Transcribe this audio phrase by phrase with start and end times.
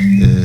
[0.00, 0.37] Yeah.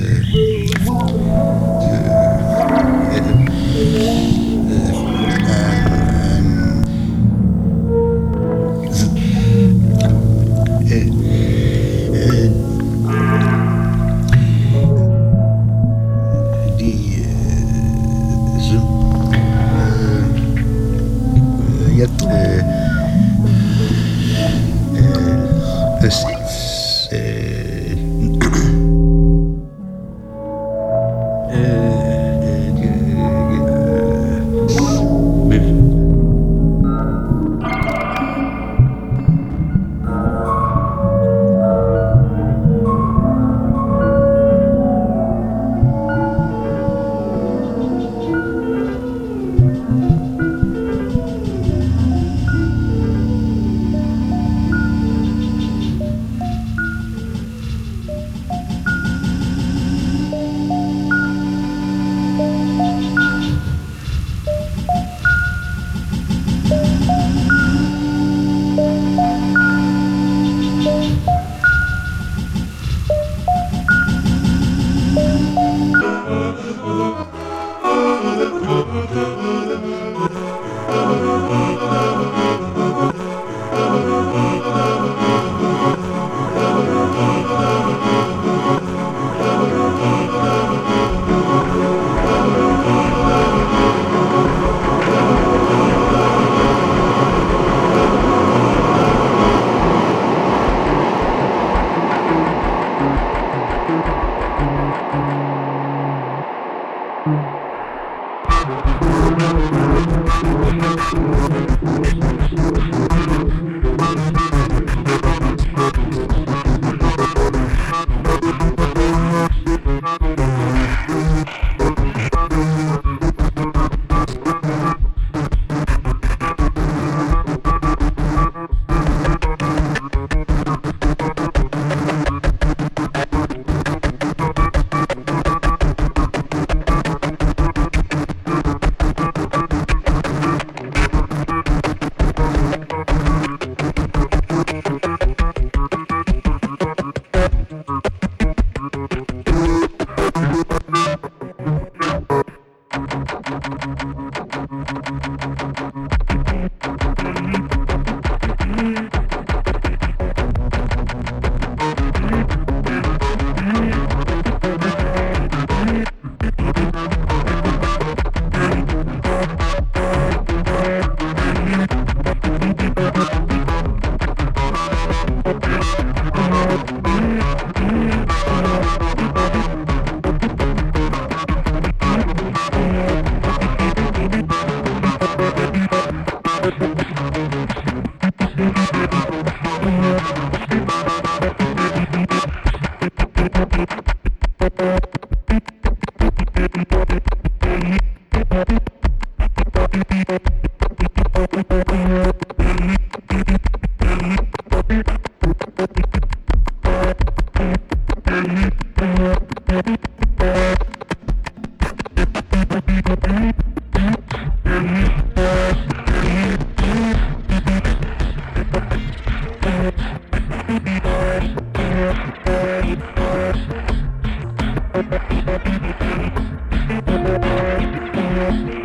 [228.51, 228.82] you.